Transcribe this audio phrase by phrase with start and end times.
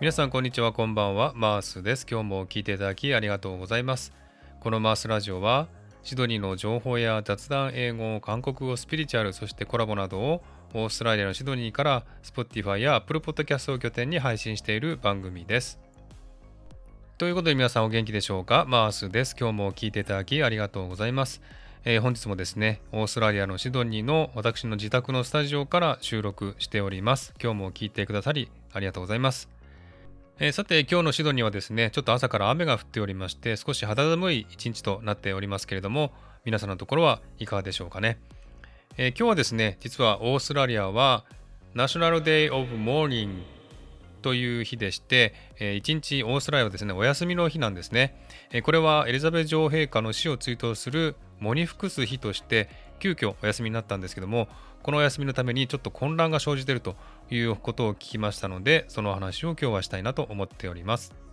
[0.00, 1.32] 皆さんこんにちはこんばんは。
[1.34, 2.06] マースです。
[2.08, 4.12] 今日も聞いていただきありがとうございます。
[4.60, 5.66] このマースラジオは
[6.04, 10.42] シドニーの情報や雑談英語韓国語スピリチュアルそしてコラボなどを
[10.72, 15.80] オーストラリアのシドニーから Spotify や Apple Podcast を拠点に配信している番組です。
[17.18, 18.66] ということで皆さんお元気でしょうか？
[18.68, 19.34] マースです。
[19.36, 21.42] 今日も聞いていただきありがとうございます。
[21.84, 27.34] えー、本日もですね、オーストラリアのシドニーの私の自宅のスタジオから収録しております。
[27.42, 29.57] 今日も聞いてくださりありがとうございます。
[30.40, 36.12] えー、さて今日のシドニーはですねちょっと朝から雨が降っておりまして少し肌寒い一日となっておりますけれども
[36.44, 38.20] 皆さんのところはいかがでしょうかね、
[38.96, 41.24] えー、今日はですね実はオーストラリアは
[41.74, 43.42] ナショナルデイオブモーニング
[44.22, 52.68] という日でして、えー、一日オーストラリアはですねお休みの日なんですね、えー、これはエリザベス女王陛下の死を追悼する喪に服す日として
[53.00, 54.46] 急遽お休みになったんですけども
[54.82, 56.94] このお休みのためにちょっと混乱が生じていると
[57.30, 61.27] いうことを聞きましたのでその話を今日はしたいなと思っております。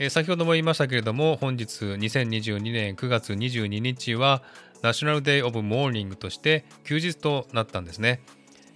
[0.00, 4.42] え先ほども言いましたけれども本日2022年9月22日は
[4.80, 8.20] ナショナルデイオブモーニングとして休日となったんですね。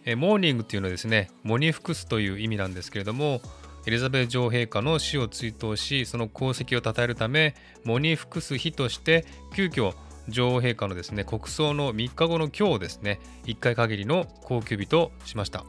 [0.04, 3.40] えモーニングっていうのはですね、喪に服すという意味なんですけれども、
[3.86, 9.24] エリザベス女王陛下の死を追悼し、その功績を称えるため、喪に服す日として、
[9.54, 9.92] 急遽
[10.28, 15.64] 女王陛下のですね、国葬の3日後の今日ですね、1回限りの高級日としました。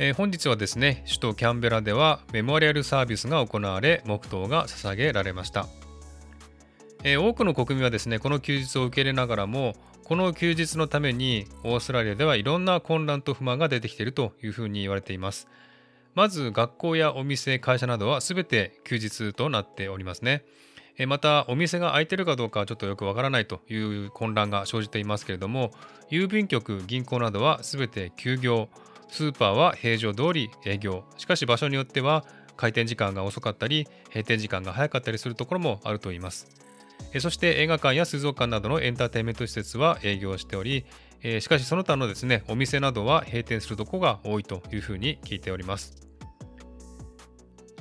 [0.00, 5.66] えー、本日はですね首都キャンベラではメモリアルサービスが行われ黙祷が捧げられました、
[7.02, 15.48] えー、多くの国民はですねこの休日を受け入れながらもこの休日のためにオーストラリアではいろんな混乱と不満が出てきているというふうに言われています。
[16.14, 20.44] まず学校やお店会社などは全て休日となっておりますね。
[21.06, 25.72] またお店が開いてるかどうかはちょっとよくわからないという混乱が生じていますけれども
[26.10, 28.70] 郵便局銀行などは全て休業。
[29.10, 31.04] スーパーは平常通り営業。
[31.16, 32.24] しかし場所によっては
[32.56, 36.48] 開店時間が遅かったり閉店時間が早かったりするところもあるといいます。
[37.20, 40.84] そして映画館や水族館などのエンターテインメント施設は営業しており
[41.40, 46.07] しかしその他のですねお店などは閉店するところが多いというふうに聞いております。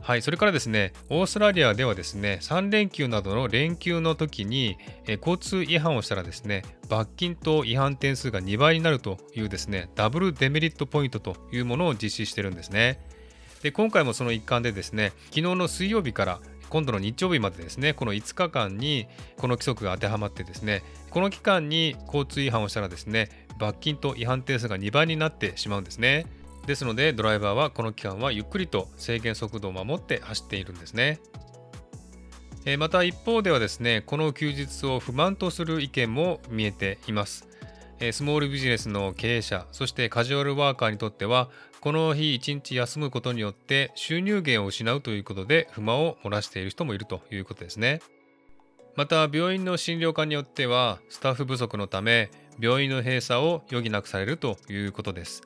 [0.02, 13.00] はい、それからですね、オーストラリアではですね、3連休などの連休の時に、え交通違反をしたらですね、罰金と違反点数が2倍になるというですね、ダブルデメリットポイントというものを実施してるんですね。
[13.62, 19.08] で今回もその一環でですね、昨日の水曜日から今度の日曜日までですね、この5日間に
[19.38, 26.26] この規則が当てはまってですね、この期間に交通違反をしたらですね、罰金と違反点数が2倍になってしまうんですね。
[26.68, 31.20] ですのでドライバーはこの期間はゆっくりと制限速度を守って走っているんですね。
[32.78, 37.48] また一方ではですねこの休日を不満とする意見も見えています。
[38.12, 48.02] スモールビジネスの経営者そしてカジュアルワーカーにとってはこの日一日休むことによって収入源を失うということで不満を漏らしている人もいるということですね。
[48.98, 52.30] また病院の診療科によってはスタッフ不足のため
[52.60, 55.44] 病院の閉鎖を余儀なくされるということです。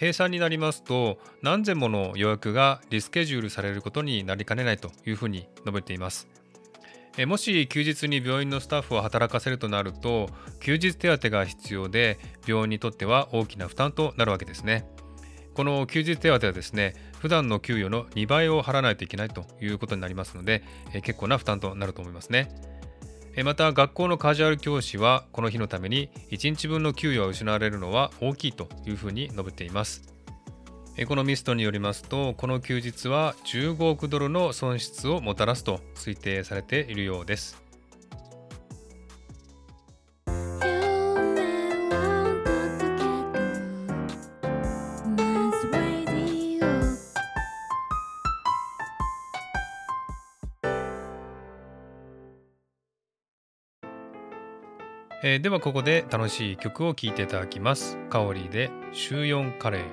[0.00, 6.26] 閉鎖になりますと何千もの予約がリスケジュールされることになりかねないというふうに述べています。
[7.26, 10.30] もし休日に病院のスタッフを働かせるとなると
[10.60, 14.86] 休日手当が必要で病院にとっては大きな負担となるわけですね。
[15.52, 20.62] この休日手当はですね普段の給与の2倍を払わないといけないということになりますので
[21.02, 22.48] 結構な負担となると思いますね。
[23.44, 30.02] また学校のカジュアル教師はこの日のために1日分の給与が失われるのは大きいというふうに述べています。
[30.96, 37.69] エコノミストによりますとこの休日は15億ドルの損失をもたらすと推定されているようです。
[55.22, 57.98] えー、ではここで楽しい曲を聴いていただきます。
[58.08, 59.84] カオリーで週4カレー。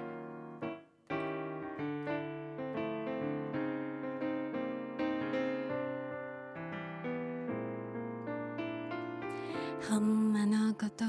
[9.90, 11.08] ほんまのことを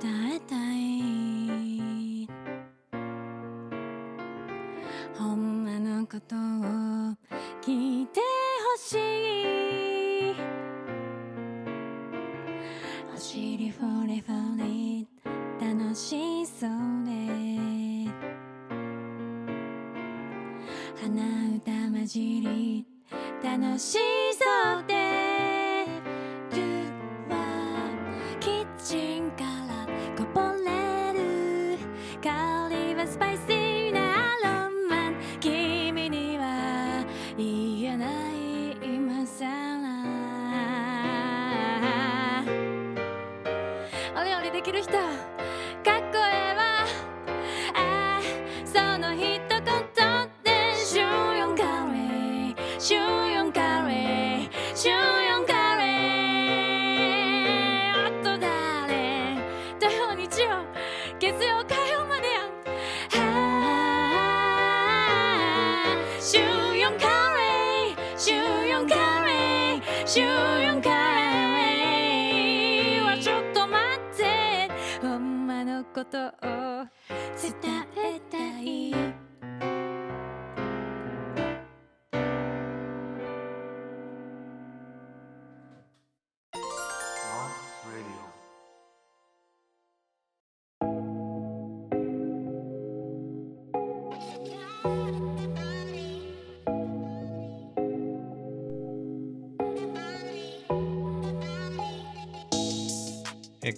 [0.00, 2.28] 伝えたい
[5.16, 6.38] ほんのことを
[7.60, 8.94] 聞いてほし
[9.64, 9.67] い
[13.78, 15.06] 走りフリフリ
[15.60, 16.70] 楽しそう
[17.04, 18.10] で
[21.00, 22.86] 鼻歌混じり
[23.42, 23.98] 楽し
[24.32, 25.17] そうで
[52.80, 59.36] 週4カレー週4カレーあと誰
[59.80, 60.64] 土曜日曜
[61.18, 62.48] 月曜火曜までやん。
[66.20, 70.88] 週4カレー週4カレー週4カ
[71.56, 74.70] レーはちょっと待って
[75.02, 76.30] ほんまのことを
[77.42, 77.54] 伝
[77.96, 79.17] えたい。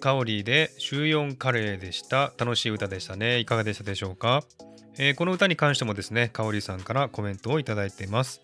[0.01, 2.33] カオリーで週4カレーでした。
[2.39, 3.39] 楽しい歌でしたね。
[3.39, 4.43] いかがでしたでしょうか、
[4.99, 8.41] えーこの歌に関してもですねカオリーさんからコメントをいただいています。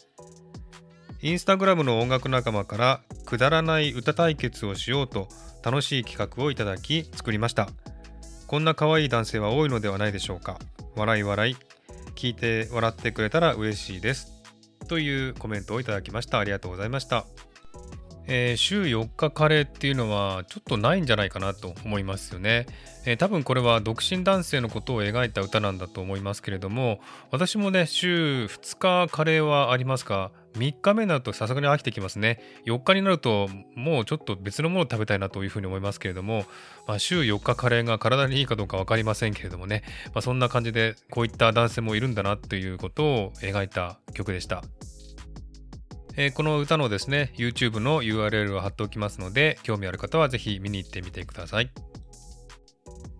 [1.22, 5.28] インスタグラムの音楽仲間からくだらない歌対決をしようと
[5.64, 7.68] 楽しい企画をいただき作りました。
[8.46, 10.58] こんな可愛い男性は多いのではないでしょうか？
[10.94, 11.56] 笑い笑い。
[12.14, 14.32] 聞いて笑ってくれたら嬉しいです。
[14.88, 16.38] というコメントをいただきました。
[16.38, 17.26] ありがとうございました。
[18.26, 22.66] えー週4日カレーっていうのはちょっとないんじゃないかなと思いますよね、
[23.04, 27.00] えー多分これは独身男性のことを描いた歌なんだと思いますけれども
[27.30, 32.40] 私もね週2日カレーはありますが3日目になるとさすがに飽きてきますね。
[32.64, 36.44] 4日になるともうちょっと別のものを食べたいなというふうに思いますけれども、
[36.86, 44.62] まあ、週4日カレーが体にいいかどうか分かりませんけれどもね、まあ、そんな感じでこういった男性もいるんだなということを描いた曲でした。
[46.18, 51.70] えーこの歌のですね YouTube の URL を貼っておきますので興味ある方はぜひ見に行ってみてください。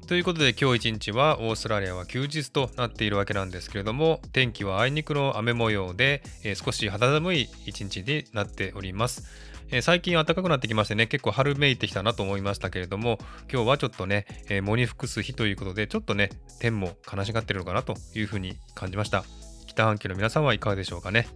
[0.07, 9.25] ということで今日一日はオーストラリアは休日となっているわけなんですけれども天気はあいにくの雨模様で、えー少し肌寒い一日になっております。
[9.71, 13.19] え最近暖かくなってきましてね結構春めいてきたなと思いましたけれども
[13.53, 19.25] 今日はちょっとね、え喪に服す日ということでちょっとね天も悲しがってるのかなというふうに感じました
[19.67, 21.27] 北半球の皆さんはいかがでしょうかね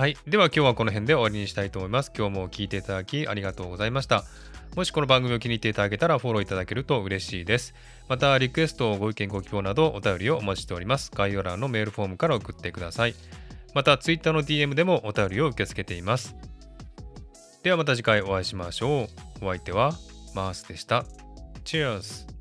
[0.00, 0.16] はい。
[0.26, 2.10] では今日はこの辺で終わりにしたいと思います。
[2.16, 4.24] 今日も聞いていただきありがとうございました。
[4.74, 7.74] もしこの番組を気に入っていただけたらフォローいただけると嬉しいです。
[8.08, 11.10] また、リクエスト、ご意見、ご希望などお便りをお待ちしております。
[11.14, 13.14] 概要欄のメールフォームから送ってください。
[13.74, 16.34] また、Twitter の DM でもお便りを受け付けています。
[17.62, 19.02] ではまた次回お会いしましょ
[19.42, 19.44] う。
[19.44, 19.92] お相手は
[20.34, 21.04] マースでした。
[21.66, 22.39] Cheers!